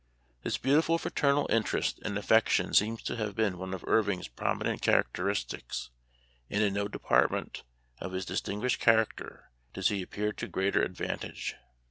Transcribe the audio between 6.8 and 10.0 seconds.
department of his distinguished char acter does